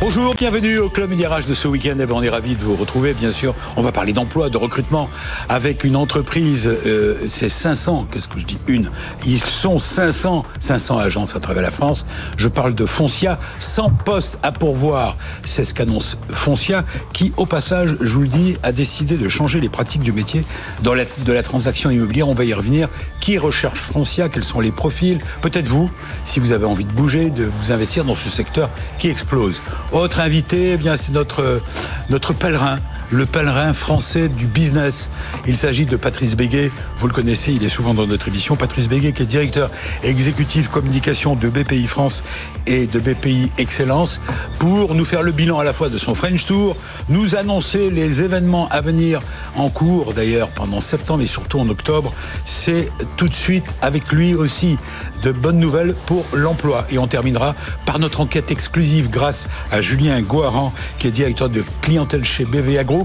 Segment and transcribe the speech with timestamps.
[0.00, 1.96] Bonjour, bienvenue au Club Média de ce week-end.
[2.00, 3.52] Eh ben, on est ravis de vous retrouver, bien sûr.
[3.76, 5.10] On va parler d'emploi, de recrutement
[5.48, 6.68] avec une entreprise.
[6.68, 8.90] Euh, c'est 500, qu'est-ce que je dis Une.
[9.26, 12.06] Ils sont 500, 500 agences à travers la France.
[12.36, 15.16] Je parle de Foncia, 100 postes à pourvoir.
[15.44, 19.58] C'est ce qu'annonce Foncia, qui, au passage, je vous le dis, a décidé de changer
[19.58, 20.44] les pratiques du métier
[20.84, 22.28] dans de la transaction immobilière.
[22.28, 22.88] On va y revenir.
[23.18, 24.28] Qui recherche Foncia?
[24.28, 25.18] Quels sont les profils?
[25.40, 25.90] Peut-être vous,
[26.22, 29.60] si vous avez envie de bouger, de vous investir dans ce secteur qui explose.
[29.92, 31.62] Autre invité, eh bien c'est notre,
[32.10, 32.78] notre pèlerin,
[33.10, 35.10] le pèlerin français du business.
[35.46, 36.70] Il s'agit de Patrice Béguet.
[36.98, 38.56] Vous le connaissez, il est souvent dans notre émission.
[38.56, 39.70] Patrice Béguet, qui est directeur
[40.02, 42.22] exécutif communication de BPI France
[42.66, 44.20] et de BPI Excellence,
[44.58, 46.76] pour nous faire le bilan à la fois de son French Tour,
[47.08, 49.20] nous annoncer les événements à venir
[49.56, 52.12] en cours, d'ailleurs, pendant septembre et surtout en octobre.
[52.44, 54.76] C'est tout de suite avec lui aussi
[55.22, 56.86] de bonnes nouvelles pour l'emploi.
[56.90, 57.54] Et on terminera
[57.86, 62.84] par notre enquête exclusive grâce à Julien Goaran, qui est directeur de clientèle chez BVA
[62.84, 62.97] Group.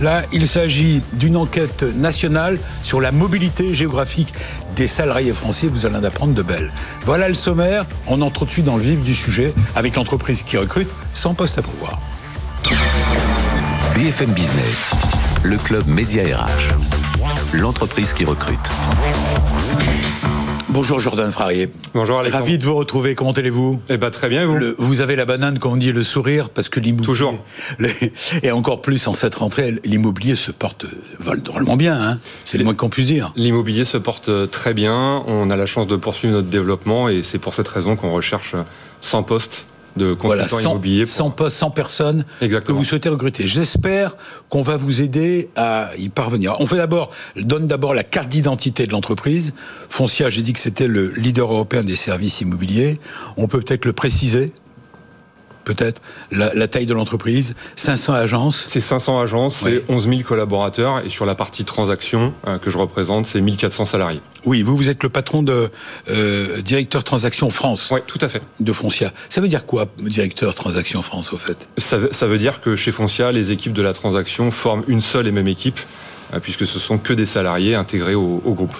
[0.00, 4.32] Là, il s'agit d'une enquête nationale sur la mobilité géographique
[4.76, 5.68] des salariés français.
[5.68, 6.72] Vous allez en apprendre de belles.
[7.04, 7.86] Voilà le sommaire.
[8.06, 11.34] On entre tout de suite dans le vif du sujet avec l'entreprise qui recrute sans
[11.34, 12.00] poste à pouvoir.
[13.94, 14.90] BFM Business,
[15.44, 16.74] le club Média RH,
[17.54, 18.58] l'entreprise qui recrute.
[20.74, 21.68] Bonjour Jordan Frarier.
[21.94, 22.42] Bonjour Alexandre.
[22.42, 23.14] Ravi de vous retrouver.
[23.14, 23.80] Comment allez-vous?
[23.88, 24.56] Eh ben très bien vous?
[24.56, 27.06] Le, vous avez la banane, comme on dit, le sourire, parce que l'immobilier.
[27.06, 27.44] Toujours.
[28.42, 30.86] et encore plus en cette rentrée, l'immobilier se porte
[31.20, 31.96] vole drôlement bien.
[31.96, 33.32] Hein c'est le moins qu'on puisse dire.
[33.36, 35.22] L'immobilier se porte très bien.
[35.28, 38.56] On a la chance de poursuivre notre développement et c'est pour cette raison qu'on recherche
[39.00, 41.06] 100 postes de consultants voilà, 100, immobiliers.
[41.06, 42.76] 100 postes, 100 personnes Exactement.
[42.76, 43.46] que vous souhaitez recruter.
[43.46, 44.16] J'espère
[44.48, 46.56] qu'on va vous aider à y parvenir.
[46.60, 49.54] On fait d'abord, donne d'abord la carte d'identité de l'entreprise.
[49.88, 52.98] Foncia, j'ai dit que c'était le leader européen des services immobiliers.
[53.36, 54.52] On peut peut-être le préciser.
[55.64, 58.64] Peut-être la, la, taille de l'entreprise, 500 agences.
[58.66, 59.80] C'est 500 agences, Oui.
[59.86, 63.84] c'est 11 000 collaborateurs et sur la partie transaction euh, que je représente, c'est 1400
[63.86, 64.20] salariés.
[64.44, 65.70] Oui, vous, vous êtes le patron de
[66.10, 68.42] euh, directeur transaction France Oui, tout à fait.
[68.60, 69.12] de Foncia.
[69.30, 71.66] Ça veut dire quoi, directeur transaction France, au fait?
[71.78, 75.00] Ça, veut- ça veut dire que chez Foncia, les équipes de la transaction forment une
[75.00, 75.80] seule et même équipe
[76.34, 78.76] euh, puisque ce sont que des salariés intégrés au, au groupe.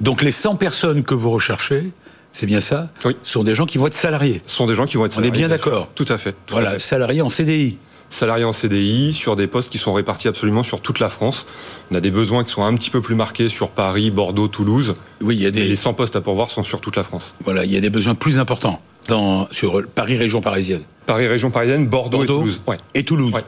[0.00, 1.92] Donc les 100 personnes que vous recherchez,
[2.34, 3.16] c'est bien ça Oui.
[3.22, 4.42] sont des gens qui vont être salariés.
[4.44, 5.38] Ce sont des gens qui vont être On est salariés.
[5.46, 5.88] bien d'accord.
[5.94, 6.32] Tout à fait.
[6.46, 6.78] tout à Voilà, fait.
[6.80, 7.78] salariés en CDI.
[8.10, 11.46] salariés en CDI sur des postes qui sont répartis absolument sur toute la France.
[11.90, 14.94] On a des besoins qui sont un petit peu plus marqués sur Paris, Bordeaux, Toulouse.
[15.22, 17.02] Oui, il y a Et des, les 100 postes à pourvoir sont sur toute la
[17.04, 17.34] France.
[17.44, 20.82] voilà, il y a des besoins plus importants dans, sur Paris, région parisienne.
[21.06, 22.60] Paris, région parisienne, Bordeaux, Bordeaux et Toulouse.
[22.66, 22.78] Ouais.
[22.94, 23.32] Et Toulouse.
[23.32, 23.44] Ouais.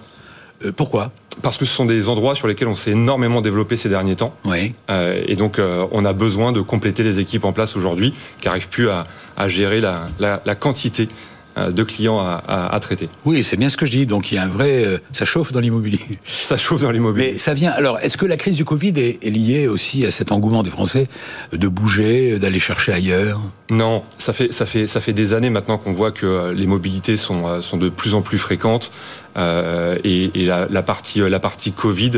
[0.64, 1.12] Euh, pourquoi?
[1.42, 4.34] Parce que ce sont des endroits sur lesquels on s'est énormément développé ces derniers temps.
[4.44, 4.74] Oui.
[4.90, 8.46] Euh, et donc, euh, on a besoin de compléter les équipes en place aujourd'hui qui
[8.48, 11.08] n'arrivent plus à, à gérer la, la- la quantité
[11.56, 13.08] de clients à, à- à traiter.
[13.24, 14.06] Oui, c'est bien ce que je dis.
[14.06, 16.00] Donc il y a un vrai, euh, ça chauffe dans l'immobilier.
[16.26, 17.32] Ça chauffe dans l'immobilier.
[17.32, 17.70] Mais ça vient.
[17.72, 20.70] Alors, est-ce que la crise du Covid est, est liée aussi à cet engouement des
[20.70, 21.08] Français
[21.52, 23.40] de bouger, d'aller chercher ailleurs?
[23.70, 26.66] Non, ça fait, ça fait, ça fait des années maintenant qu'on voit que euh, les
[26.66, 28.92] mobilités sont, euh, sont de plus en plus fréquentes
[29.36, 32.12] euh, et, et la, la partie, euh, la partie Covid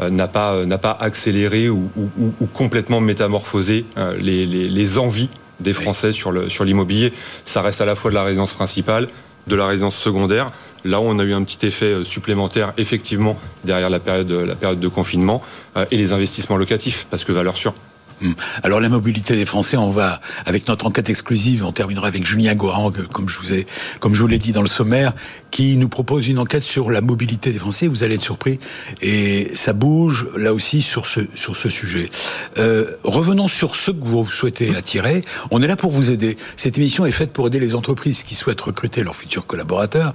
[0.00, 4.46] euh, n'a pas, euh, n'a pas accéléré ou, ou- ou- ou complètement métamorphosé euh, les,
[4.46, 5.28] les- les envies
[5.60, 7.12] des Français sur le- sur l'immobilier.
[7.44, 9.08] Ça reste à la fois de la résidence principale,
[9.46, 10.50] de la résidence secondaire.
[10.84, 14.54] Là où on a eu un petit effet euh, supplémentaire, effectivement, derrière la période, la
[14.56, 15.42] période de confinement,
[15.76, 17.74] euh, et les investissements locatifs, parce que valeur sûre.
[18.22, 18.34] Hum.
[18.62, 22.54] Alors la mobilité des Français, on va avec notre enquête exclusive, on terminera avec Julien
[22.54, 23.66] Goran, que, comme je vous ai,
[24.00, 25.12] comme je vous l'ai dit dans le sommaire,
[25.50, 27.86] qui nous propose une enquête sur la mobilité des Français.
[27.88, 28.58] Vous allez être surpris
[29.00, 32.08] et ça bouge là aussi sur ce sur ce sujet.
[32.58, 35.24] Euh, revenons sur ce que vous souhaitez attirer.
[35.50, 36.36] On est là pour vous aider.
[36.56, 40.14] Cette émission est faite pour aider les entreprises qui souhaitent recruter leurs futurs collaborateurs.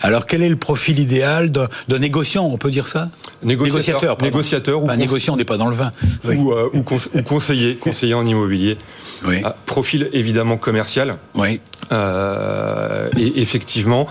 [0.00, 3.10] Alors quel est le profil idéal d'un négociant On peut dire ça?
[3.42, 4.24] Négociateur, pardon.
[4.24, 5.92] négociateur ou cons- négociant, on n'est pas dans le vin.
[6.24, 6.36] Oui.
[6.36, 8.78] ou, euh, ou, cons- ou conseiller, conseiller en immobilier.
[9.26, 9.40] Oui.
[9.44, 11.16] Ah, profil évidemment commercial.
[11.34, 11.60] Oui.
[11.92, 14.06] Euh, et effectivement,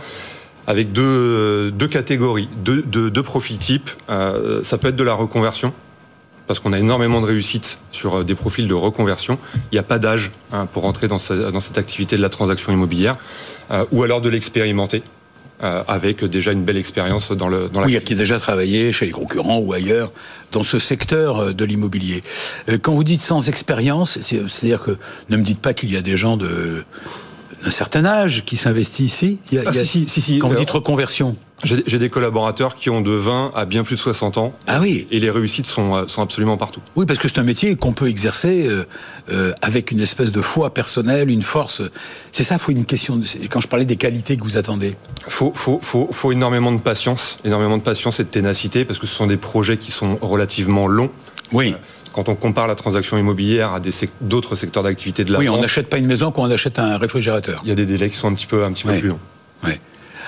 [0.68, 3.90] avec deux, deux catégories, deux, deux, deux profils types.
[4.10, 5.74] Euh, ça peut être de la reconversion,
[6.48, 9.38] parce qu'on a énormément de réussite sur euh, des profils de reconversion.
[9.72, 12.30] Il n'y a pas d'âge hein, pour entrer dans, ce- dans cette activité de la
[12.30, 13.18] transaction immobilière,
[13.72, 15.04] Euh, ou alors de l'expérimenter.
[15.64, 18.92] Euh, avec déjà une belle expérience dans, le, dans la Oui, qui a déjà travaillé
[18.92, 20.12] chez les concurrents ou ailleurs
[20.52, 22.22] dans ce secteur euh, de l'immobilier.
[22.70, 24.98] Euh, Quand vous dites sans expérience, c'est- c'est-à-dire que
[25.30, 26.84] ne me dites pas qu'il y a des gens de
[27.64, 30.22] d'un certain âge qui s'investit ici il y a, Ah, il y a- si, si,
[30.22, 30.40] si.
[30.40, 31.36] Quand vous dites reconversion.
[31.64, 34.54] J'ai des collaborateurs qui ont de 20 à bien plus de 60 ans.
[34.68, 35.08] Ah oui.
[35.12, 36.82] Et les réussites sont, euh, sont absolument partout.
[36.98, 38.84] Oui, parce que c'est un métier qu'on peut exercer euh,
[39.32, 41.82] euh, avec une espèce de foi personnelle, une force.
[42.34, 43.16] C'est ça, faut une question.
[43.16, 44.96] De, quand je parlais des qualités que vous attendez.
[45.30, 49.08] Faut, faut, faut, faut énormément de patience, énormément de patience et de ténacité, parce que
[49.08, 51.12] ce sont des projets qui sont relativement longs.
[51.54, 51.76] Oui.
[52.14, 53.82] Quand on compare la transaction immobilière à
[54.22, 56.98] d'autres secteurs d'activité de la Oui, on n'achète pas une maison quand on achète un
[56.98, 57.62] réfrigérateur.
[57.64, 59.20] il y a des délais qui sont un petit peu, un petit peu plus longs.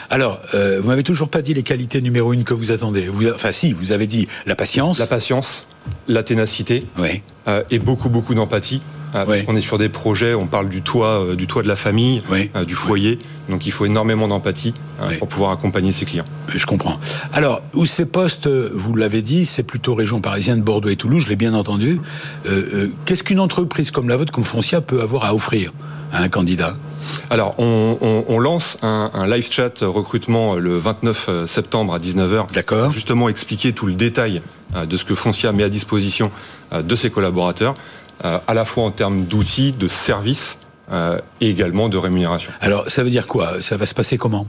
[0.09, 3.07] Alors, euh, vous m'avez toujours pas dit les qualités numéro une que vous attendez.
[3.07, 4.99] Vous, enfin, si, vous avez dit la patience.
[4.99, 5.65] La patience,
[6.07, 7.23] la ténacité Oui.
[7.47, 8.81] euh, et beaucoup, beaucoup d'empathie.
[9.15, 9.37] Euh, Ouais.
[9.37, 11.75] Parce qu'on est sur des projets, on parle du toit, euh, du toit de la
[11.75, 12.51] famille, Ouais.
[12.55, 13.17] euh, du foyer.
[13.49, 14.73] Donc il faut énormément d'empathie
[15.19, 16.25] pour pouvoir accompagner ses clients.
[16.49, 16.99] Je comprends.
[17.31, 21.29] Alors, où ces postes, vous l'avez dit, c'est plutôt région parisienne, Bordeaux et Toulouse, je
[21.29, 21.99] l'ai bien entendu.
[22.47, 25.73] Euh, Qu'est-ce qu'une entreprise comme la vôtre, comme Foncia, peut avoir à offrir
[26.11, 26.75] à un candidat?
[27.29, 32.47] Alors, on, on- on lance un, un live chat recrutement le 29 septembre à 19h.
[32.51, 32.91] D'accord.
[32.91, 34.41] Justement, expliquer tout le détail
[34.89, 36.31] de ce que Foncia met à disposition
[36.75, 37.75] de ses collaborateurs,
[38.23, 40.57] à la fois en termes d'outils, de services
[40.91, 42.51] euh, et également de rémunération.
[42.61, 43.61] Alors, ça veut dire quoi?
[43.61, 44.45] Ça va se passer comment?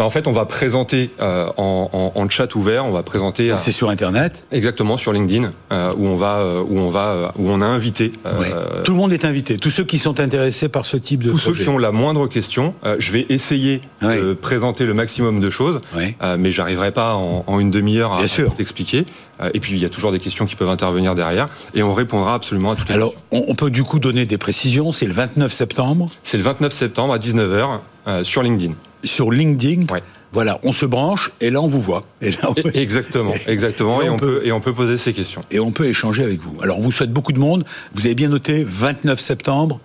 [0.00, 3.52] Bah, en fait, on va présenter euh, en, en- en chat ouvert, on va présenter
[3.52, 7.50] euh, C'est sur Internet exactement sur LinkedIn euh, où on va où on va où
[7.50, 8.48] on a invité Ouais.
[8.82, 9.58] Tout le monde est invité.
[9.58, 11.64] Tous ceux qui sont intéressés par ce type de tous ceux projet.
[11.64, 12.72] qui ont la moindre question.
[12.98, 14.18] Je vais essayer Ouais.
[14.18, 16.16] de présenter le maximum de choses, Ouais.
[16.38, 18.22] mais j'arriverai pas en, en une demi-heure à,
[18.56, 19.04] t'expliquer.
[19.52, 22.32] Et puis il y a toujours des questions qui peuvent intervenir derrière, et on répondra
[22.32, 23.44] absolument à toutes les Alors, questions.
[23.48, 24.92] on, on peut du coup donner des précisions.
[24.92, 28.72] C'est le 29 septembre C'est le 29 septembre à 19h euh, sur LinkedIn.
[29.04, 29.92] Sur LinkedIn.
[29.92, 30.02] Ouais.
[30.32, 32.04] Voilà, on se branche et là on vous voit.
[32.22, 34.96] Et là, Et- exactement, exactement, Et et, on on peut- peut et on peut poser
[34.96, 35.42] ces questions.
[35.50, 36.56] et on peut échanger avec vous.
[36.62, 37.64] Alors, on vous souhaite beaucoup de monde.
[37.94, 39.80] Vous avez bien noté 29 septembre,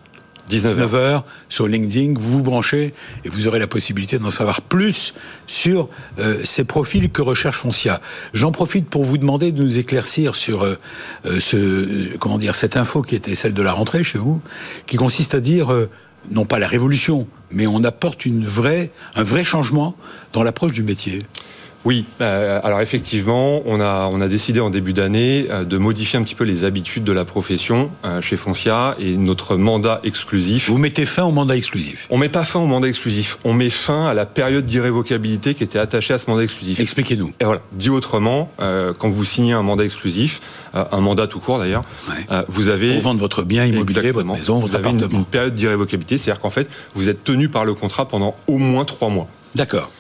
[0.52, 0.76] 19h.
[0.78, 2.14] 19h, sur LinkedIn.
[2.20, 5.16] Vous vous branchez et vous aurez la possibilité d'en savoir plus
[5.48, 5.90] sur
[6.20, 8.00] euh, ces profils que recherche Foncia.
[8.36, 10.76] J'en profite pour vous demander de nous éclaircir sur euh,
[11.26, 14.40] euh, ce, comment dire, cette info qui était celle de la rentrée chez vous,
[14.86, 15.90] qui consiste à dire euh,
[16.32, 19.96] non pas la révolution, mais on apporte un vrai changement
[20.34, 21.24] dans l'approche du métier.
[21.86, 26.18] Oui, euh, alors effectivement, on a, on a décidé en début d'année euh, de modifier
[26.18, 30.68] un petit peu les habitudes de la profession euh, chez Foncia et notre mandat exclusif.
[30.68, 32.08] Vous mettez fin au mandat exclusif.
[32.10, 35.64] On met pas fin au mandat exclusif, on met fin à la période d'irrévocabilité qui
[35.64, 36.80] était attachée à ce mandat exclusif.
[36.80, 37.32] Expliquez-nous.
[37.40, 40.42] Et voilà, dit autrement, quand vous signez un mandat exclusif,
[40.74, 42.42] un mandat tout court d'ailleurs, Ouais.
[42.48, 44.34] vous avez Pour vendre votre bien immobilier, Exactement.
[44.34, 45.20] votre maison, vous votre avez une, appartement.
[45.20, 48.86] une période d'irrévocabilité, c'est-à-dire qu'en fait, vous êtes tenu par le contrat pendant au moins
[48.86, 49.28] trois mois.
[49.54, 49.92] D'accord.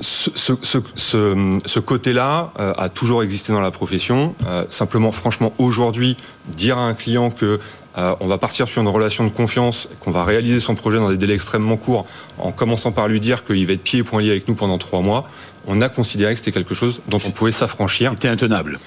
[0.00, 4.34] Ce, ce- ce- ce- ce côté-là euh, a toujours existé dans la profession.
[4.46, 6.16] Euh, simplement, franchement, aujourd'hui,
[6.48, 7.60] dire à un client que
[7.98, 11.10] euh, on va partir sur une relation de confiance, qu'on va réaliser son projet dans
[11.10, 12.06] des délais extrêmement courts,
[12.38, 14.78] en commençant par lui dire qu'il va être pieds et poings liés avec nous pendant
[14.78, 15.28] trois mois,
[15.66, 18.12] on a considéré que c'était quelque chose dont on pouvait s'affranchir.
[18.12, 18.78] C'était intenable.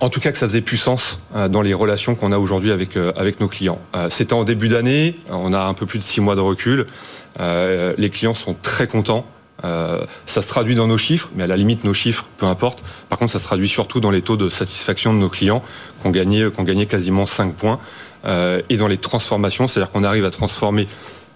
[0.00, 1.18] En tout cas, que ça faisait puissance
[1.50, 3.80] dans les relations qu'on a aujourd'hui avec, avec nos clients.
[4.08, 6.86] C'était en début d'année, on a un peu plus de six mois de recul.
[7.40, 9.26] Les clients sont très contents.
[9.64, 12.82] Euh, ça se traduit dans nos chiffres, mais à la limite, nos chiffres, peu importe.
[13.08, 15.62] Par contre, ça se traduit surtout dans les taux de satisfaction de nos clients,
[16.02, 17.80] qu'on gagnait, qu'on gagnait quasiment 5 points,
[18.24, 20.86] euh, et dans les transformations, c'est-à-dire qu'on arrive à transformer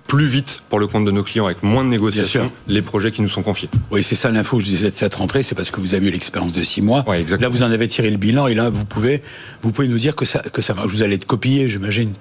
[0.08, 3.22] plus vite pour le compte de nos clients avec moins de négociations les projets qui
[3.22, 3.70] nous sont confiés.
[3.90, 6.08] Oui, c'est ça l'info que je disais de cette rentrée, c'est parce que vous avez
[6.08, 7.04] eu l'expérience de six mois.
[7.08, 7.24] Ouais.
[7.40, 9.22] Là, vous en avez tiré le bilan et là, vous pouvez,
[9.62, 10.90] vous pouvez nous dire que ça, que ça marche.
[10.90, 12.12] Vous allez être copié, j'imagine.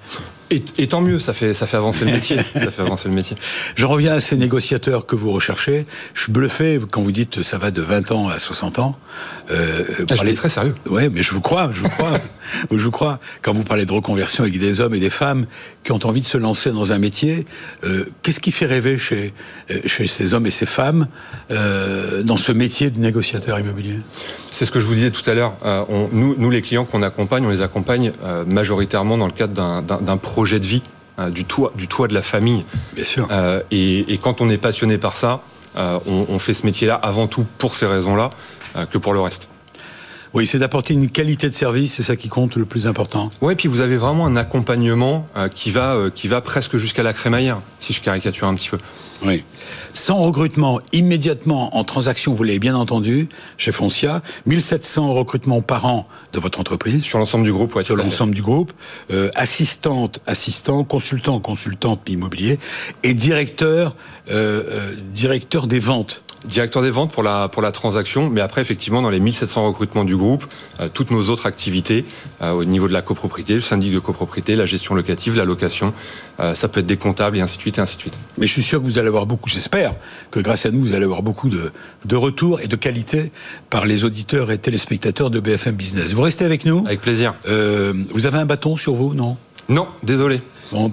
[0.52, 2.36] Et, et tant mieux, ça fait, ça fait avancer le métier.
[2.54, 3.36] ça fait avancer le métier.
[3.74, 5.86] Je reviens à ces négociateurs que vous recherchez.
[6.14, 8.96] Je suis bluffé quand vous dites que ça va de 20 ans à 60 ans.
[9.50, 10.74] Euh, Ah, je parlez- l'ai très sérieux.
[10.86, 12.18] Ouais, mais je vous crois, je vous crois.
[12.70, 13.18] je vous crois.
[13.42, 15.46] Quand vous parlez de reconversion avec des hommes et des femmes
[15.84, 17.44] qui ont envie de se lancer dans un métier,
[17.84, 19.32] euh, qu'est-ce qui fait rêver chez,
[19.70, 21.08] euh, chez ces hommes et ces femmes
[21.50, 23.98] euh, dans ce métier de négociateur immobilier?
[24.50, 25.54] C'est ce que je vous disais tout à l'heure.
[25.64, 29.54] Euh, nous, nous, les clients qu'on accompagne, on les accompagne euh, majoritairement dans le cadre
[29.54, 30.82] d'un- d'un projet de vie,
[31.20, 32.64] euh, du, toit, du toit de la famille.
[32.94, 33.28] Bien sûr.
[33.30, 35.40] Euh, et, et quand on est passionné par ça,
[35.76, 38.30] euh, on, on fait ce métier-là avant tout pour ces raisons-là
[38.74, 39.46] euh, que pour le reste.
[40.34, 43.30] Oui, c'est d'apporter une qualité de service, c'est ça qui compte le plus important.
[43.42, 47.02] Ouais, puis vous avez vraiment un accompagnement euh, qui va euh, qui va presque jusqu'à
[47.02, 48.78] la crémaillère, si je caricature un petit peu.
[49.24, 49.44] Oui.
[49.94, 56.08] Sans recrutement immédiatement en transaction, vous l'avez bien entendu, chez Foncia, 1700 recrutements par an
[56.32, 57.04] de votre entreprise.
[57.04, 58.72] Sur l'ensemble du groupe, ouais, sur l'ensemble du groupe,
[59.10, 62.58] euh, assistante, assistant, consultant, consultante immobilier
[63.02, 63.94] et directeur,
[64.30, 66.22] euh, euh, directeur des ventes.
[66.44, 70.04] Directeur des ventes pour la, pour la transaction, mais après, effectivement, dans les 1700 recrutements
[70.04, 70.44] du groupe,
[70.80, 72.04] euh, toutes nos autres activités
[72.40, 75.94] euh, au niveau de la copropriété, le syndic de copropriété, la gestion locative, la location,
[76.40, 78.18] euh, ça peut être des comptables et ainsi de suite et ainsi de suite.
[78.38, 79.94] Mais je suis sûr que vous allez avoir beaucoup, j'espère
[80.32, 81.70] que grâce à nous, vous allez avoir beaucoup de,
[82.04, 83.30] de retours et de qualité
[83.70, 86.12] par les auditeurs et téléspectateurs de BFM Business.
[86.12, 87.34] Vous restez avec nous Avec plaisir.
[87.44, 89.36] Vous avez un bâton sur vous, non?
[89.68, 90.40] Non, désolé.
[90.72, 90.90] Ben,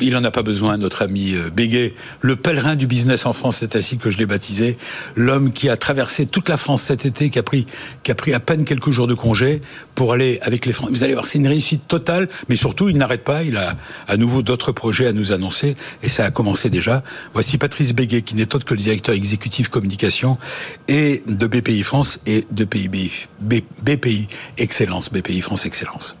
[0.00, 1.94] il n'en a pas besoin, notre ami euh, Béguet.
[2.20, 4.78] Le pèlerin du business en France, c'est ainsi que je l'ai baptisé.
[5.16, 7.66] L'homme qui a traversé toute la France cet été, qui a pris,
[8.04, 9.60] qui a pris à peine quelques jours de congé
[9.96, 10.92] pour aller avec les Français.
[10.92, 13.42] Vous allez voir, c'est une réussite totale, mais surtout, il n'arrête pas.
[13.42, 17.02] Il a à nouveau d'autres projets à nous annoncer et ça a commencé déjà.
[17.32, 20.38] Voici Patrice Béguet, qui n'est autre que le directeur exécutif communication
[20.86, 23.10] et de BPI France et de PIB,
[23.40, 26.16] BPI Excellence, BPI France Excellence.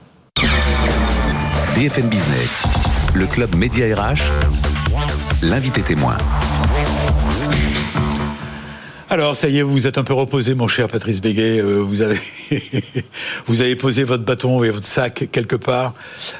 [1.78, 2.64] BFM Business,
[3.14, 4.18] le club Média RH,
[5.42, 6.18] l'invité témoin.
[9.08, 11.60] Alors, ça y est, vous êtes un peu reposé, mon cher Patrice Béguet.
[11.60, 12.18] Euh, vous, avez
[13.46, 15.94] vous avez posé votre bâton et votre sac quelque part.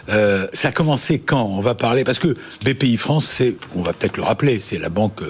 [0.09, 1.45] Euh, ça a commencé quand?
[1.45, 4.89] On va parler parce que BPI France, c'est, on va peut-être le rappeler, c'est la
[4.89, 5.23] banque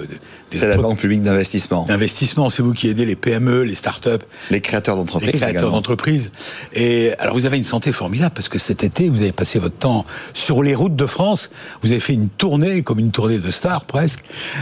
[0.51, 1.85] C'est la banque publique d'investissement.
[1.85, 2.49] d'investissement.
[2.49, 4.09] C'est vous qui aidez les PME, les startups,
[4.49, 5.71] Les créateurs les d'entreprises créateurs également.
[5.71, 6.31] d'entreprises.
[6.73, 9.75] Et alors, vous avez une santé formidable parce que cet été, vous avez passé votre
[9.77, 11.49] temps sur les routes de France.
[11.83, 14.21] Vous avez fait une tournée, comme une tournée de stars presque,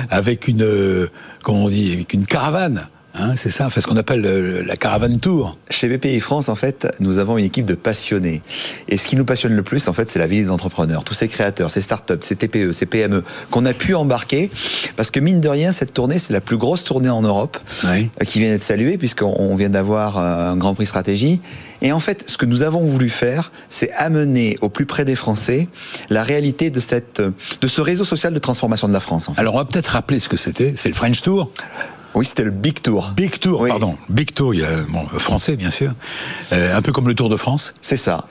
[0.09, 1.07] avec une, euh,
[1.43, 2.87] comment on dit, avec une caravane.
[3.19, 5.57] Hein, c'est ça, enfin, ce qu'on appelle euh, la caravane tour.
[5.69, 8.41] Chez BPI France, en fait, nous avons une équipe de passionnés.
[8.89, 11.03] Et ce qui nous passionne le plus, en fait, c'est la vie des entrepreneurs.
[11.03, 14.51] Tous ces créateurs, ces startups, ces TPE, ces PME, qu'on a pu embarquer.
[14.95, 18.11] Parce que mine de rien, cette tournée, c'est la plus grosse tournée en Europe, Oui.
[18.21, 21.41] euh, qui vient d'être saluée, puisqu'on vient d'avoir euh, un Grand Prix Stratégie.
[21.81, 25.15] Et en fait, ce que nous avons voulu faire, c'est amener au plus près des
[25.15, 25.67] Français
[26.09, 29.29] la réalité de, cette, de ce réseau social de transformation de la France.
[29.29, 29.41] En fait.
[29.41, 30.73] Alors, on va peut-être rappeler ce que c'était.
[30.75, 31.51] C'est le French Tour.
[32.17, 33.11] Oui, c'était le Big Tour.
[33.15, 33.69] Big Tour, Oui.
[33.69, 33.95] pardon.
[34.09, 35.91] Big Tour, il y a, bon, français, bien sûr.
[36.51, 37.75] Euh, un peu comme le Tour de France.
[37.79, 38.25] C'est ça.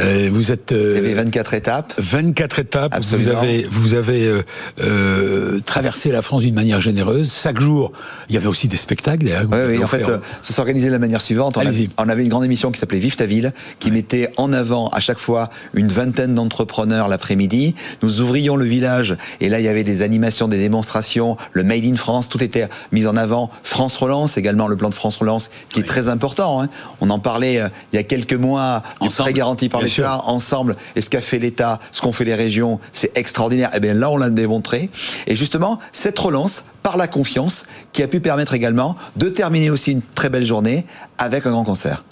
[0.00, 0.72] Euh, vous êtes.
[0.72, 1.92] euh, Il y avait 24 étapes.
[1.98, 2.94] 24 étapes.
[2.94, 3.30] Absolument.
[3.32, 4.42] Vous avez, vous avez euh,
[4.82, 7.32] euh, traversé la France d'une manière généreuse.
[7.42, 7.92] Chaque jour,
[8.28, 9.26] il y avait aussi des spectacles.
[9.26, 10.04] vous Oui, avez oui, en fait,
[10.42, 11.56] ça s'organisait de la manière suivante.
[11.56, 14.52] On, avait- on avait une grande émission qui s'appelait Vive ta ville, qui mettait en
[14.52, 17.74] avant à chaque fois une vingtaine d'entrepreneurs l'après-midi.
[18.02, 21.84] Nous ouvrions le village et là, il y avait des animations, des démonstrations, le Made
[21.84, 23.50] in France, tout était mis en avant.
[23.62, 26.62] France Relance, également le plan de France Relance, qui est très important.
[26.62, 26.68] hein.
[27.00, 27.60] On en parlait
[27.92, 30.76] il y a quelques mois, du Ensemble, prêt garanti par bien l'État, ensemble.
[30.96, 33.74] Et ce qu'a fait l'État, ce qu'ont fait les régions, c'est extraordinaire.
[33.74, 34.90] Et bien là, on l'a démontré.
[35.26, 39.92] Et justement, cette relance, par la confiance, qui a pu permettre également de terminer aussi
[39.92, 40.84] une très belle journée
[41.18, 42.04] avec un grand concert.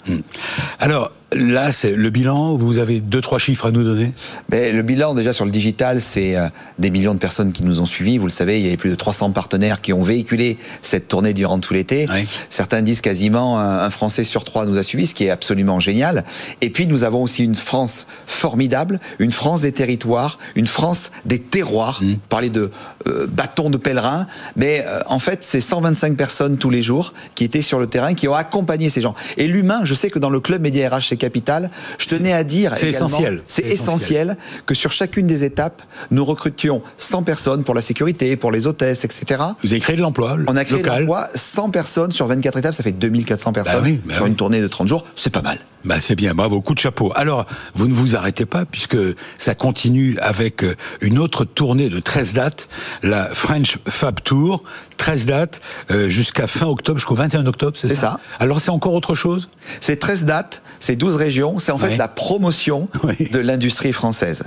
[0.79, 2.55] Alors, là, c'est le bilan.
[2.55, 4.11] Vous avez deux, trois chiffres à nous donner?
[4.51, 6.47] Mais le bilan déjà sur le digital, c'est euh,
[6.79, 8.17] des millions de personnes qui nous ont suivis.
[8.17, 11.33] Vous le savez, il y avait plus de 300 partenaires qui ont véhiculé cette tournée
[11.33, 12.07] durant tout l'été.
[12.13, 12.27] Oui.
[12.49, 15.79] Certains disent quasiment un, un Français sur trois nous a suivis, ce qui est absolument
[15.79, 16.23] génial.
[16.61, 21.39] Et puis nous avons aussi une France formidable, une France des territoires, une France des
[21.39, 22.01] terroirs.
[22.01, 22.15] Mmh.
[22.29, 22.71] Parler de
[23.07, 24.27] euh, bâton de pèlerin,
[24.57, 28.13] mais euh, en fait c'est 125 personnes tous les jours qui étaient sur le terrain,
[28.13, 29.15] qui ont accompagné ces gens.
[29.37, 32.43] Et l'humain, je sais que dans le club Média RH chez Capital, je tenais à
[32.43, 33.41] dire c'est essentiel.
[33.47, 38.35] C'est C'est essentiel que sur chacune des étapes, nous recrutions 100 personnes pour la sécurité,
[38.35, 39.43] pour les hôtesses, etc.
[39.63, 40.99] Vous avez créé de l'emploi On a créé local.
[40.99, 44.29] l'emploi, 100 personnes sur 24 étapes, ça fait 2400 personnes oui, bah sur oui.
[44.29, 45.59] une tournée de 30 jours, c'est pas mal.
[45.87, 47.13] Bah, c'est bien, bravo, coup de chapeau.
[47.15, 48.97] Alors, vous ne vous arrêtez pas puisque
[49.37, 52.67] ça continue avec euh, une autre tournée de 13 dates,
[53.03, 54.63] la French Fab Tour,
[54.97, 58.19] 13 dates euh, jusqu'à fin octobre, jusqu'au 21 octobre, c'est ça ça.
[58.39, 59.49] Alors, c'est encore autre chose?
[59.79, 61.95] C'est 13 dates, c'est 12 régions, c'est en fait Ouais.
[61.97, 62.89] la promotion
[63.31, 64.43] de l'industrie française.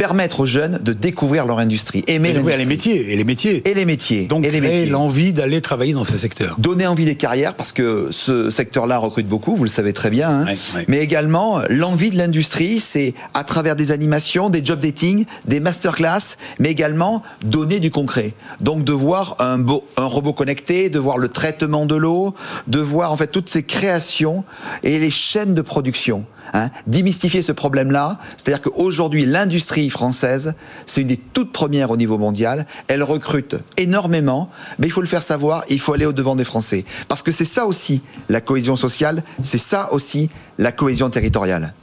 [0.00, 3.68] Permettre aux jeunes de découvrir leur industrie, aimer Et les métiers, et les métiers.
[3.68, 4.22] Et les métiers.
[4.28, 6.56] Donc, et créer l'envie d'aller travailler dans ces secteurs.
[6.58, 10.30] donner envie des carrières parce que ce secteur-là recrute beaucoup, vous le savez très bien.
[10.30, 10.44] hein.
[10.46, 10.84] Ouais, ouais.
[10.88, 16.36] Mais également l'envie de l'industrie, c'est à travers des animations, des job dating, des masterclass,
[16.58, 18.32] mais également donner du concret.
[18.62, 22.34] Donc de voir un, beau- un robot connecté, de voir le traitement de l'eau,
[22.68, 24.44] de voir en fait toutes ces créations
[24.82, 26.24] et les chaînes de production.
[26.54, 30.54] Hein, démystifier ce problème-là, c'est-à-dire qu'aujourd'hui l'industrie française,
[30.86, 32.66] c'est une des toutes premières au niveau mondial.
[32.88, 35.64] Elle recrute énormément, mais il faut le faire savoir.
[35.68, 39.22] Il faut aller au devant des Français, parce que c'est ça aussi la cohésion sociale,
[39.44, 41.74] c'est ça aussi la cohésion territoriale.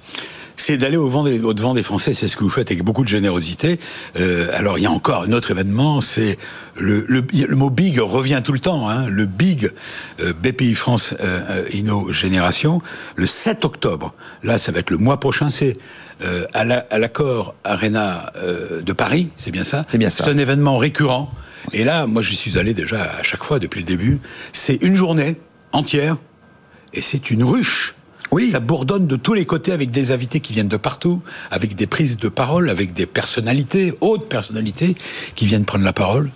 [0.59, 3.79] c'est d'aller au, vent des- Français, c'est ce que vous faites avec beaucoup de générosité.
[4.19, 6.37] Euh, alors il y a encore un autre événement, c'est
[6.79, 9.69] le mot big revient tout le temps, hein, le big
[10.19, 12.81] euh, BPI France euh, euh, Inno Génération,
[13.15, 14.13] le 7 octobre.
[14.43, 15.77] Là, ça va être le mois prochain, c'est
[16.23, 20.23] euh, à la- à l'accord Arena euh, de Paris, c'est bien ça C'est bien ça.
[20.25, 21.31] C'est un événement récurrent.
[21.73, 24.19] Et là, moi, j'y suis allé déjà à chaque fois depuis le début.
[24.53, 25.35] C'est une journée
[25.73, 26.17] entière
[26.93, 27.93] et c'est une ruche.
[28.31, 28.49] Oui.
[28.51, 31.21] Ça bourdonne de tous les côtés avec des invités qui viennent de partout,
[31.51, 34.95] avec des prises de parole, avec des personnalités, hautes personnalités,
[35.35, 36.29] qui viennent prendre la parole.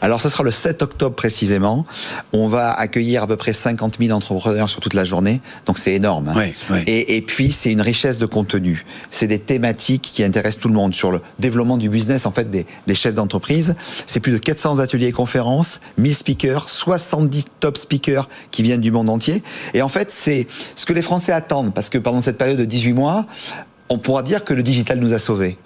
[0.00, 1.86] Alors, ce sera le 7 octobre précisément.
[2.32, 5.40] On va accueillir à peu près 50 000 entrepreneurs sur toute la journée.
[5.66, 6.28] Donc, c'est énorme.
[6.28, 6.34] hein.
[6.36, 6.78] Oui, oui.
[6.86, 8.84] Et, et puis, c'est une richesse de contenu.
[9.10, 12.50] C'est des thématiques qui intéressent tout le monde sur le développement du business, en fait,
[12.50, 13.74] des, des chefs d'entreprise.
[14.06, 18.90] C'est plus de 400 ateliers et conférences, 1000 speakers, 70 top speakers qui viennent du
[18.90, 19.42] monde entier.
[19.74, 21.72] Et en fait, c'est ce que les Français attendent.
[21.74, 23.26] Parce que pendant cette période de 18 mois,
[23.88, 25.58] on pourra dire que le digital nous a sauvés.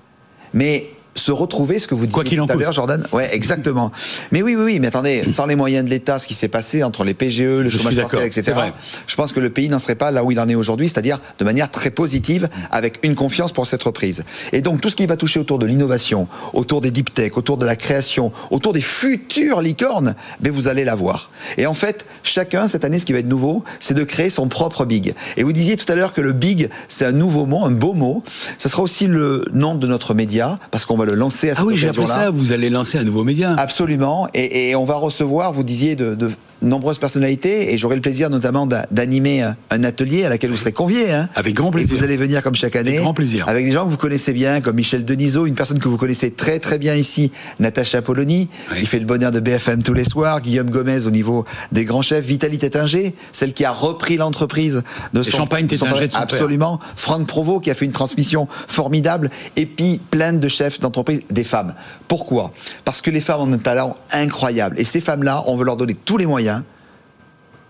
[0.55, 2.62] Mais se retrouver, ce que vous Quoi disiez en tout à coûte.
[2.62, 3.04] l'heure, Jordan.
[3.12, 3.90] Ouais, exactement.
[4.30, 4.80] Mais oui, oui, oui.
[4.80, 7.64] Mais attendez, sans les moyens de l'État, ce qui s'est passé entre les PGE, le
[7.64, 8.52] Je suis chômage d'accord, partiel, etc.
[8.52, 8.72] vrai.
[9.06, 11.18] Je pense que le pays n'en serait pas là où il en est aujourd'hui, c'est-à-dire
[11.38, 14.24] de manière très positive, avec une confiance pour cette reprise.
[14.52, 17.56] Et donc tout ce qui va toucher autour de l'innovation, autour des deep tech, autour
[17.56, 21.30] de la création, autour des futures licornes, ben vous allez l'avoir.
[21.56, 24.48] Et en fait, chacun cette année, ce qui va être nouveau, c'est de créer son
[24.48, 25.14] propre big.
[25.36, 27.94] Et vous disiez tout à l'heure que le big, c'est un nouveau mot, un beau
[27.94, 28.22] mot.
[28.58, 31.62] Ça sera aussi le nom de notre média, parce qu'on va le lancer à cette
[31.62, 33.55] Ah oui, j'ai appris ça, vous allez lancer un nouveau média.
[33.57, 34.28] Absolument.
[34.35, 37.73] Et, et on va recevoir, vous disiez, de, de nombreuses personnalités.
[37.73, 41.11] Et j'aurai le plaisir notamment d'a- d'animer un- un atelier à laquelle vous serez conviés.
[41.12, 41.28] Hein.
[41.37, 41.93] Avec grand plaisir.
[41.95, 42.90] Et vous allez venir comme chaque année.
[42.90, 43.49] Avec grand plaisir.
[43.49, 46.31] Avec des gens que vous connaissez bien, comme Michel Denisot, une personne que vous connaissez
[46.33, 48.81] très très bien ici, Natacha Polony, Oui.
[48.81, 52.02] qui fait le bonheur de BFM tous les soirs, Guillaume Gomez au niveau des grands
[52.02, 54.83] chefs, Vitaly Tétinger, celle qui a repris l'entreprise
[55.14, 55.38] de son...
[55.38, 56.23] Champagne Tétinger de son père.
[56.23, 56.81] Absolument.
[56.97, 59.31] Franck Provost qui a fait une transmission formidable.
[59.57, 60.81] Et puis plein de chefs
[61.30, 61.75] des femmes.
[62.07, 62.52] Pourquoi?
[62.85, 64.78] Parce que les femmes ont un talent incroyable.
[64.78, 66.62] Et ces femmes-là, on veut leur donner tous les moyens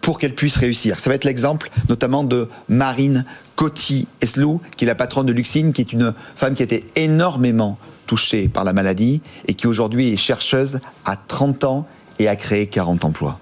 [0.00, 1.00] pour qu'elles puissent réussir.
[1.00, 3.24] Ça va être l'exemple notamment de Marine
[3.56, 7.78] Coty-Eslou, qui est la patronne de Luxine, qui est une femme qui a été énormément
[8.06, 11.86] touchée par la maladie et qui aujourd'hui est chercheuse à 30 ans
[12.18, 13.38] et a créé 40 emplois.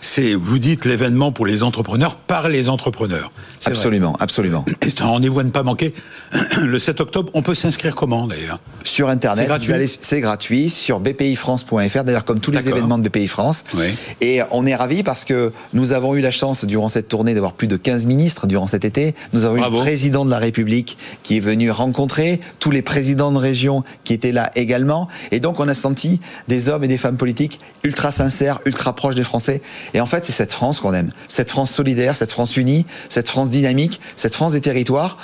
[0.00, 3.32] C'est, vous dites, l'événement pour les entrepreneurs par les entrepreneurs.
[3.60, 3.72] Vrai.
[3.72, 4.64] Absolument, absolument.
[4.82, 5.94] Et C'est un rendez-vous à ne pas manquer.
[6.62, 8.60] Le 7 octobre, on peut s'inscrire comment d'ailleurs?
[8.84, 13.64] Sur Internet, C'est gratuit gratuit, sur bpifrance.fr, d'ailleurs comme tous les événements de BPI France.
[13.74, 13.86] Oui.
[14.20, 17.52] Et on est ravis parce que nous avons eu la chance durant cette tournée d'avoir
[17.52, 19.14] plus de 15 ministres durant cet été.
[19.32, 23.32] Nous avons eu le président de la République qui est venu rencontrer, tous les présidents
[23.32, 25.08] de région qui étaient là également.
[25.30, 29.14] Et donc on a senti des hommes et des femmes politiques ultra sincères, ultra proches
[29.14, 29.62] des Français.
[29.94, 31.10] Et en fait, c'est cette France qu'on aime.
[31.28, 35.18] Cette France solidaire, cette France unie, cette France dynamique, cette France des territoires.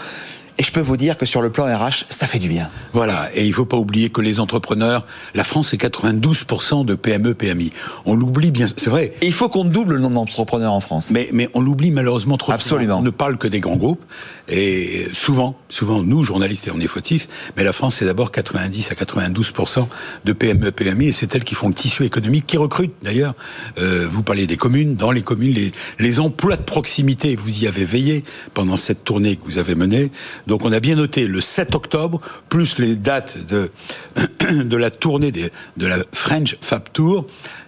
[0.61, 2.69] Et je peux vous dire que sur le plan RH, ça fait du bien.
[2.93, 7.33] Voilà, et il faut pas oublier que les entrepreneurs, la France c'est 92% de PME,
[7.33, 7.73] PMI.
[8.05, 9.15] On l'oublie bien, c'est vrai.
[9.23, 11.13] Et il faut qu'on double le nombre d'entrepreneurs en France.
[11.13, 12.97] Mais, mais on l'oublie malheureusement trop Absolument.
[12.97, 13.01] souvent.
[13.01, 14.05] On ne parle que des grands groupes.
[14.49, 18.91] Et souvent, souvent, nous, journalistes, et on est fautifs, mais la France, c'est d'abord 90
[18.91, 19.87] à 92%
[20.27, 23.33] de PME, PMI, et c'est elles qui font le tissu économique, qui recrutent d'ailleurs.
[23.79, 27.67] Euh, vous parlez des communes, dans les communes, les, les emplois de proximité, vous y
[27.67, 30.11] avez veillé pendant cette tournée que vous avez menée.
[30.51, 33.71] Donc on a bien noté le 7 octobre, plus les dates de,
[34.51, 37.25] de la tournée des, de la French Fab Tour.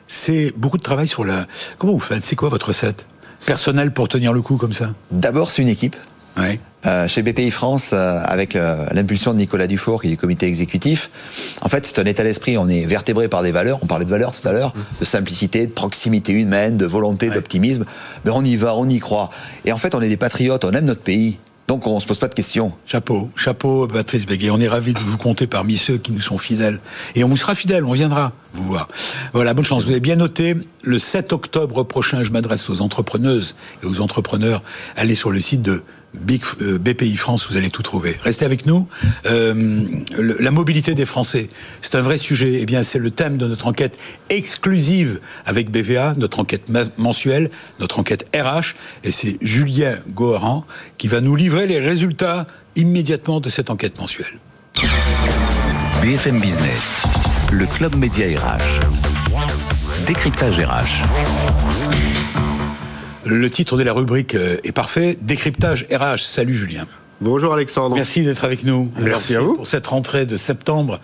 [0.09, 1.47] C'est beaucoup de travail sur la...
[1.79, 2.25] Comment vous faites?
[2.25, 3.07] C'est quoi votre recette
[3.47, 4.91] Personnel pour tenir le coup comme ça?
[5.13, 5.95] D'abord, c'est une équipe.
[6.37, 6.59] Ouais.
[6.85, 10.47] Euh, chez BPI France, euh, avec le- l'impulsion de Nicolas Dufour, qui est du comité
[10.47, 11.09] exécutif,
[11.61, 12.59] en fait, c'est un état d'esprit.
[12.59, 13.79] On est vertébré par des valeurs.
[13.83, 17.35] On parlait de valeurs tout à l'heure, de simplicité, de proximité humaine, de volonté, Ouais.
[17.37, 17.85] d'optimisme.
[18.25, 19.31] Mais on y va, on y croit.
[19.65, 21.39] Et en fait, on est des patriotes, on aime notre pays.
[21.69, 22.73] Donc, on se pose pas de questions.
[22.87, 24.51] Chapeau, chapeau, Patrice Béguet.
[24.51, 26.81] On est ravis de vous compter parmi ceux qui nous sont fidèles.
[27.15, 28.89] Et on vous sera fidèle, on viendra vous voir.
[29.33, 29.85] Voilà, bonne chance.
[29.85, 34.63] Vous avez bien noté, le 7 octobre prochain, je m'adresse aux entrepreneuses et aux entrepreneurs.
[34.97, 35.83] Allez sur le site de
[36.15, 38.17] Big, euh, BPI France, vous allez tout trouver.
[38.23, 38.87] Restez avec nous.
[39.27, 39.85] Euh,
[40.19, 41.49] la mobilité des Français,
[41.81, 42.59] c'est un vrai sujet.
[42.61, 43.99] Eh bien, c'est le thème de notre enquête
[44.29, 48.75] exclusive avec BVA, notre enquête mensuelle, notre enquête RH.
[49.05, 50.67] Et c'est Julien Goharan
[50.99, 52.47] qui va nous livrer les résultats
[52.77, 54.39] immédiatement de cette enquête mensuelle.
[56.03, 57.03] BFM Business,
[57.53, 58.81] le club média RH.
[60.07, 61.05] Décryptage RH.
[63.25, 65.17] Le titre de la rubrique euh, est parfait.
[65.21, 66.21] Décryptage RH.
[66.21, 66.87] Salut Julien.
[67.21, 67.95] Bonjour Alexandre.
[67.95, 68.91] Merci d'être avec nous.
[68.99, 69.55] Merci à vous.
[69.55, 71.01] Pour cette rentrée de septembre.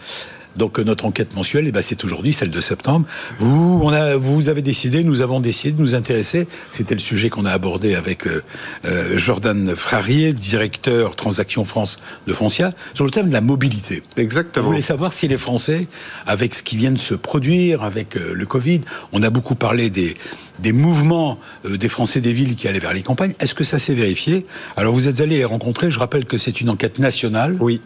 [0.59, 3.07] Donc euh, notre enquête mensuelle, eh ben, c'est aujourd'hui celle de septembre.
[3.39, 6.47] Vous, on a, vous avez décidé, nous avons décidé de nous intéresser.
[6.71, 8.43] C'était le sujet qu'on a abordé avec euh,
[8.85, 14.03] euh, Jordan Frarier, directeur Transaction France de Foncia, sur le thème de la mobilité.
[14.17, 14.67] Vous Exactement.
[14.67, 15.87] voulez savoir si les Français,
[16.27, 18.81] avec ce qui vient de se produire, avec euh, le Covid,
[19.13, 20.17] on a beaucoup parlé des,
[20.59, 23.35] des mouvements des Français des villes qui allaient vers les campagnes.
[23.39, 24.45] Est-ce que ça s'est vérifié?
[24.77, 25.91] Alors vous êtes allé les rencontrer.
[25.91, 27.57] Je rappelle que c'est une enquête nationale.
[27.61, 27.81] Oui.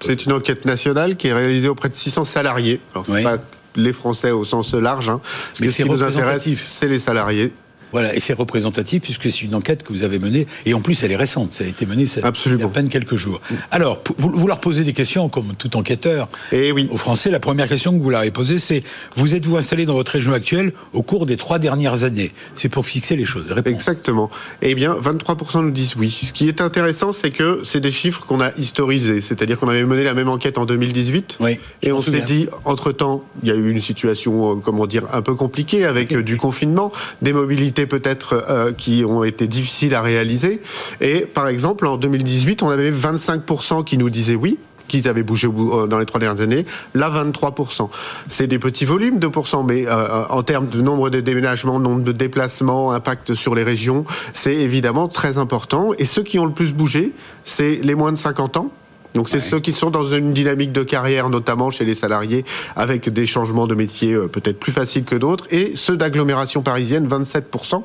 [0.00, 2.80] C'est une enquête nationale qui est réalisée auprès de 600 salariés.
[2.92, 3.22] Alors, c'est Oui.
[3.22, 3.38] pas
[3.76, 5.08] les Français au sens large.
[5.10, 5.20] Hein.
[5.22, 7.52] Parce Mais que ce qui nous intéresse, c'est les salariés.
[7.92, 11.02] Voilà, et c'est représentatif puisque c'est une enquête que vous avez menée, et en plus
[11.02, 12.60] elle est récente, ça a été mené ça- Absolument.
[12.60, 13.40] il y a à peine quelques jours.
[13.70, 16.88] Alors, vous, vous leur posez des questions comme tout enquêteur Eh oui.
[16.90, 17.30] aux Français.
[17.30, 18.82] La première question que vous leur avez posée, c'est
[19.16, 22.32] vous êtes-vous installé dans votre région actuelle au cours des trois dernières années?
[22.54, 23.50] C'est pour fixer les choses.
[23.50, 23.72] Réponse.
[23.72, 24.30] Exactement.
[24.62, 26.10] Eh bien, 23% nous disent oui.
[26.22, 29.20] Ce qui est intéressant, c'est que c'est des chiffres qu'on a historisés.
[29.20, 31.38] C'est-à-dire qu'on avait mené la même enquête en 2018.
[31.40, 34.86] Oui, je Et on s'est dit, entre-temps, il y a eu une situation, euh, comment
[34.86, 39.46] dire, un peu compliquée avec euh, du confinement, des mobilités peut-être euh, qui ont été
[39.46, 40.62] difficiles à réaliser.
[41.02, 44.58] Et par exemple, en 2018, on avait 25% qui nous disaient oui
[44.88, 47.88] qu'ils avaient bougé euh, dans les trois dernières années, là 23%.
[48.28, 52.12] C'est des petits volumes, 2%, mais euh, en termes de nombre de déménagements, nombre de
[52.12, 55.92] déplacements, impact sur les régions, c'est évidemment très important.
[55.98, 57.12] Et ceux qui ont le plus bougé,
[57.44, 58.70] c'est les moins de 50 ans.
[59.16, 62.44] Donc c'est ceux qui sont dans une dynamique de carrière, notamment chez les salariés,
[62.76, 67.08] avec des changements de métier euh, peut-être plus faciles que d'autres, et ceux d'agglomération parisienne,
[67.08, 67.82] 27%,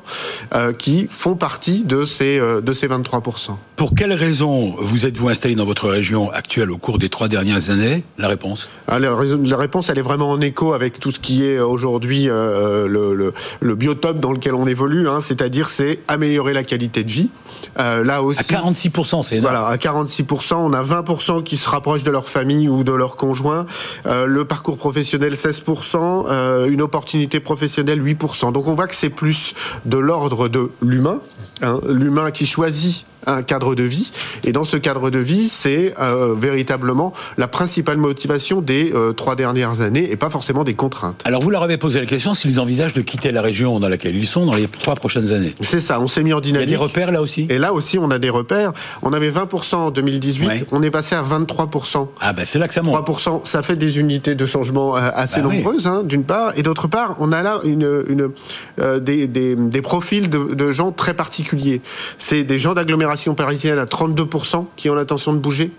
[0.54, 3.56] euh, qui font partie de ces, euh, de ces 23%.
[3.76, 7.70] Pour quelles raisons vous êtes-vous installé dans votre région actuelle au cours des trois dernières
[7.70, 8.04] années?
[8.18, 9.16] La réponse Ah, la,
[9.56, 13.32] réponse, elle est vraiment en écho avec tout ce qui est aujourd'hui euh, le, le,
[13.60, 17.30] le biotope dans lequel on évolue, hein, c'est-à-dire c'est améliorer la qualité de vie.
[17.76, 19.54] Là aussi, À 46%, c'est énorme.
[19.54, 23.16] Voilà, à 46%, on a 20% qui se rapprochent de leur famille ou de leur
[23.16, 23.66] conjoint.
[24.06, 26.26] Euh, le parcours professionnel, 16%.
[26.28, 28.52] euh, une opportunité professionnelle, 8%.
[28.52, 29.54] Donc on voit que c'est plus
[29.84, 31.20] de l'ordre de l'humain,
[31.62, 34.10] hein, l'humain qui choisit un cadre de vie.
[34.44, 39.36] Et dans ce cadre de vie, c'est euh, véritablement la principale motivation des euh, trois
[39.36, 41.20] dernières années et pas forcément des contraintes.
[41.24, 44.16] Alors vous leur avez posé la question s'ils envisagent de quitter la région dans laquelle
[44.16, 45.54] ils sont dans les trois prochaines années.
[45.60, 46.68] C'est ça, on s'est mis en Il y a dynamique.
[46.70, 47.46] des repères là aussi?
[47.50, 48.72] Et là aussi, on a des repères.
[49.02, 50.64] On avait 20% en 2018, Ouais.
[50.72, 52.08] on est passé à 23%.
[52.20, 52.94] Ah ben c'est là que ça monte.
[53.06, 55.56] 3%, ça fait des unités de changement euh, assez Bah oui.
[55.58, 58.30] nombreuses, hein, d'une part, et d'autre part, on a là une, une,
[58.80, 61.80] euh, des, des, des profils de, de gens très particuliers.
[62.18, 65.70] C'est des gens d'agglomération parisienne à 32% qui ont l'intention de bouger.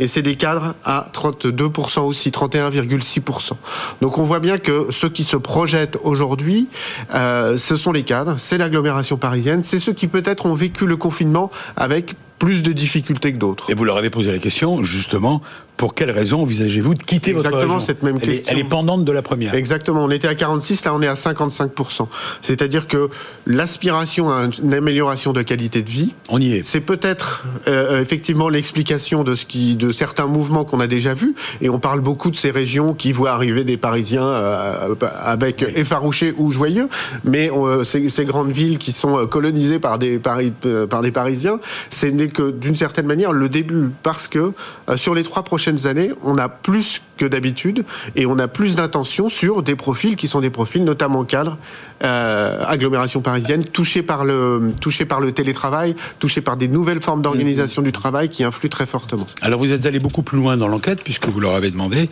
[0.00, 3.52] Et c'est des cadres à 32% aussi, 31,6%.
[4.00, 6.68] Donc on voit bien que ceux qui se projettent aujourd'hui,
[7.14, 10.96] euh, ce sont les cadres, c'est l'agglomération parisienne, c'est ceux qui peut-être ont vécu le
[10.96, 13.70] confinement avec plus de difficultés que d'autres.
[13.70, 15.42] Et vous leur avez posé la question, justement,
[15.76, 18.52] pour quelles raisons envisagez-vous de quitter votre Exactement région cette même elle est- question.
[18.52, 19.54] elle est pendante de la première.
[19.54, 22.08] Exactement, on était à 46, là on est à 55%.
[22.42, 23.08] C'est-à-dire que
[23.46, 26.62] l'aspiration à une amélioration de qualité de vie, On y est.
[26.64, 31.34] c'est peut-être euh, effectivement l'explication de ce qui, de certains mouvements qu'on a déjà vus,
[31.60, 36.34] et on parle beaucoup de ces régions qui voient arriver des Parisiens euh, avec effarouchés
[36.38, 36.88] ou joyeux,
[37.24, 41.02] mais euh, ces, ces grandes villes qui sont euh, colonisées par des, Pari- euh, par
[41.02, 44.52] des Parisiens, ce n'est que d'une certaine manière le début, parce que
[44.88, 47.84] euh, sur les trois prochaines années, on a plus que d'habitude,
[48.16, 51.58] et on a plus d'intention sur des profils qui sont des profils notamment cadres,
[52.04, 57.22] euh, agglomération parisienne, touchés par le touchés par le télétravail, touchés par des nouvelles formes
[57.22, 59.26] d'organisation du travail qui influent très fortement.
[59.42, 62.08] Alors vous êtes allé beaucoup plus loin dans l'enquête puisque vous leur avez demandé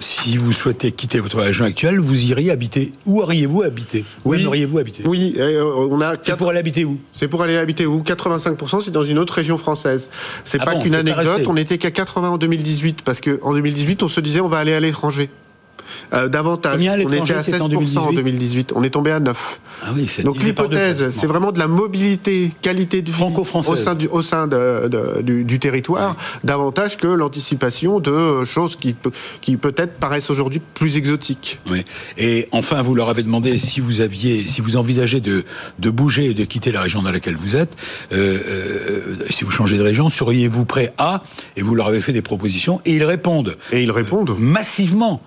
[0.00, 2.92] si vous souhaitez quitter votre région actuelle, vous iriez habiter.
[3.06, 4.04] Où auriez-vous habité?
[4.24, 4.42] Où Oui.
[4.42, 5.04] aimeriez-vous habiter?
[5.06, 6.98] Oui, euh, on a C'est pour aller habiter où?
[7.14, 8.02] C'est pour aller habiter où?
[8.02, 10.10] 85%, c'est dans une autre région française.
[10.44, 14.02] C'est Ah pas bon, qu'une anecdote, on était qu'à 80 en 2018, parce qu'en 2018,
[14.02, 15.30] on se disait on va aller à l'étranger.
[16.12, 16.80] Euh, davantage.
[16.80, 18.16] On était à c'était 16% en en 2018?
[18.16, 18.72] 2018.
[18.74, 19.60] On est tombé à 9.
[19.82, 23.22] Ah oui, Donc l'hypothèse, c'est vraiment de la mobilité, qualité de vie
[23.72, 28.76] au sein du, au sein de- de- du, du territoire, davantage que l'anticipation de choses
[28.76, 28.94] qui,
[29.40, 31.60] qui peut-être paraissent aujourd'hui plus exotiques.
[31.70, 31.84] Oui.
[32.18, 35.44] Et enfin, vous leur avez demandé si vous aviez, si vous envisagez de,
[35.78, 37.76] de bouger et de quitter la région dans laquelle vous êtes,
[38.12, 41.22] euh, euh, si vous changez de région, seriez-vous prêt à
[41.56, 44.34] Et vous leur avez fait des propositions et ils répondent Et ils répondent.
[44.38, 45.22] massivement,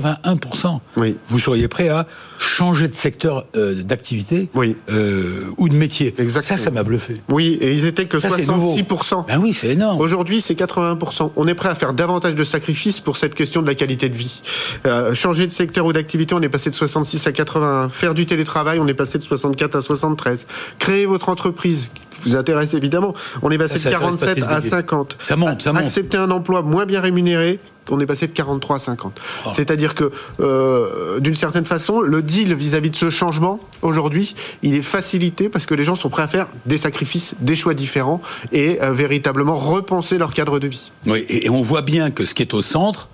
[0.00, 0.80] 81%.
[0.96, 1.16] Oui.
[1.28, 2.06] Vous seriez prêt à
[2.38, 4.76] changer de secteur euh, d'activité Oui.
[4.90, 6.14] euh, ou de métier.
[6.18, 6.58] Exactement.
[6.58, 7.20] Ça, ça m'a bluffé.
[7.28, 8.74] Oui, et ils étaient que Ça, c'est nouveau.
[8.76, 9.26] 66%.
[9.28, 10.00] Ben oui, c'est énorme.
[10.00, 11.32] Aujourd'hui, c'est 80%.
[11.36, 14.16] On est prêt à faire davantage de sacrifices pour cette question de la qualité de
[14.16, 14.40] vie.
[14.86, 17.88] Euh, changer de secteur ou d'activité, on est passé de 66 à 81.
[17.88, 20.46] Faire du télétravail, on est passé de 64 à 73.
[20.78, 21.90] Créer votre entreprise,
[22.22, 24.76] qui vous intéresse évidemment, on est passé Ça, ça de intéresse 47 à Patrice Béguet.
[24.76, 25.16] 50.
[25.22, 25.82] Ça monte, ça monte.
[25.84, 29.20] Accepter un emploi moins bien rémunéré, on est passé de 43 à 50.
[29.46, 29.50] Oh.
[29.52, 34.82] C'est-à-dire que, euh, d'une certaine façon, le deal vis-à-vis de ce changement, aujourd'hui, il est
[34.82, 38.20] facilité parce que les gens sont prêts à faire des sacrifices, des choix différents
[38.52, 40.92] et euh, véritablement repenser leur cadre de vie.
[41.06, 43.08] Oui, et, et on voit bien que ce qui est au centre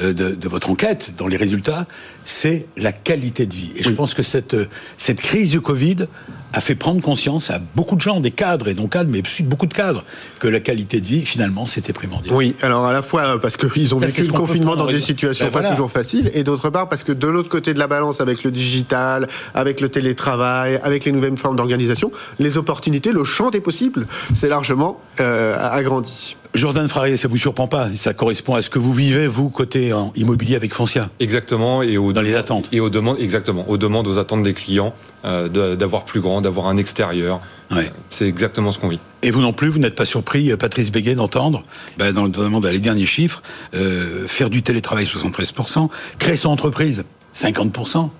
[0.00, 1.86] euh, de, de votre enquête, dans les résultats,
[2.30, 3.72] c'est la qualité de vie.
[3.76, 4.56] Et je pense que cette,
[4.96, 6.06] cette crise du Covid
[6.52, 9.42] a fait prendre conscience à beaucoup de gens, des cadres et non cadres, mais aussi
[9.42, 10.04] beaucoup de cadres,
[10.38, 12.34] que la qualité de vie, finalement, c'était primordial.
[12.34, 15.62] Oui, alors à la fois parce qu'ils ont vécu le confinement dans des situations ben
[15.62, 18.42] pas toujours faciles, et d'autre part parce que de l'autre côté de la balance, avec
[18.42, 23.60] le digital, avec le télétravail, avec les nouvelles formes d'organisation, les opportunités, le champ des
[23.60, 26.36] possibles, c'est largement euh, agrandi.
[26.54, 29.92] Jordan Frarier, ça vous surprend pas Ça correspond à ce que vous vivez, vous, côté
[29.92, 31.08] en immobilier avec Foncia?
[31.20, 31.82] Exactement.
[31.82, 32.68] Et aux, Dans les attentes.
[32.70, 33.64] Et aux demandes, exactement.
[33.66, 34.92] Aux demandes, aux attentes des clients,
[35.24, 37.40] euh, d'avoir plus grand, d'avoir un extérieur.
[37.70, 37.90] Ouais.
[38.10, 39.00] C'est exactement ce qu'on vit.
[39.22, 41.64] Et vous non plus, vous n'êtes pas surpris, euh, Patrice Béguet, d'entendre,
[41.96, 43.42] ben, dans, notamment dans les derniers chiffres,
[43.74, 47.04] euh, faire du télétravail 73%, créer son entreprise
[47.34, 48.10] 50%.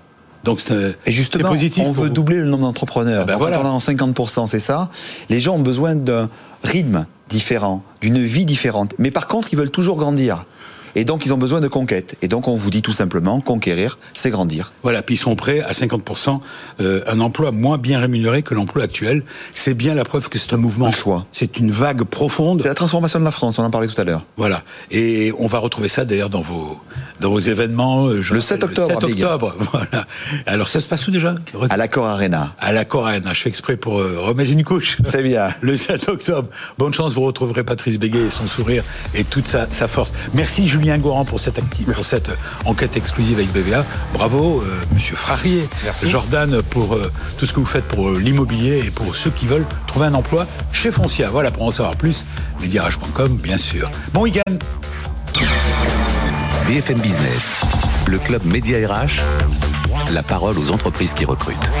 [0.45, 3.27] Donc c'est et justement, positif on veut doubler le nombre d'entrepreneurs.
[3.27, 3.61] Ben voilà.
[3.63, 4.89] On en 50%, c'est ça.
[5.29, 6.27] Les gens ont besoin d'un
[6.63, 8.95] rythme différent, d'une vie différente.
[8.97, 10.45] Mais par contre, ils veulent toujours grandir.
[10.95, 12.15] Et donc, ils ont besoin de conquête.
[12.21, 14.73] Et donc, on vous dit tout simplement, conquérir, c'est grandir.
[14.83, 16.39] Voilà, puis ils sont prêts à 50%,
[16.79, 19.23] euh, un emploi moins bien rémunéré que l'emploi actuel.
[19.53, 20.87] C'est bien la preuve que c'est un mouvement.
[20.87, 21.25] Un choix.
[21.31, 22.61] C'est une vague profonde.
[22.61, 24.25] C'est la transformation de la France, on en parlait tout à l'heure.
[24.37, 24.63] Voilà.
[24.91, 26.79] Et on va retrouver ça d'ailleurs dans vos,
[27.19, 28.07] dans vos événements.
[28.07, 28.87] Euh, le 7 octobre.
[29.01, 30.07] Le 7 octobre, voilà.
[30.45, 31.35] Alors, ça se passe où déjà?
[31.69, 32.53] À l'Accor Arena.
[32.59, 33.33] À l'Accor Arena.
[33.33, 34.97] Je fais exprès pour euh, remettre une couche.
[35.03, 35.49] C'est bien.
[35.61, 36.49] Le 7 octobre.
[36.77, 40.11] Bonne chance, vous retrouverez Patrice Béguet et son sourire et toute sa, sa force.
[40.33, 40.80] Merci, Julien.
[40.81, 41.61] Julien Goran pour cette,
[41.93, 42.31] pour cette
[42.65, 43.85] enquête exclusive avec BVA.
[44.15, 46.09] Bravo, euh, Monsieur Frarier, Merci.
[46.09, 49.45] Jordan, pour euh, tout ce que vous faites pour euh, l'immobilier et pour ceux qui
[49.45, 51.29] veulent trouver un emploi chez Foncia.
[51.29, 52.25] Voilà, pour en savoir plus,
[52.61, 53.91] médiarage.com, bien sûr.
[54.11, 54.57] Bon week-end
[56.67, 57.61] BFM Business,
[58.07, 59.21] le club Média RH,
[60.11, 61.71] la parole aux entreprises qui recrutent.